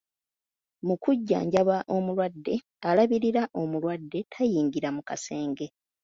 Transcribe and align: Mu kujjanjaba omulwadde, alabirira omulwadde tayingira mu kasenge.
Mu 0.85 0.95
kujjanjaba 1.03 1.77
omulwadde, 1.95 2.55
alabirira 2.89 3.43
omulwadde 3.61 4.19
tayingira 4.33 4.89
mu 4.95 5.01
kasenge. 5.09 5.67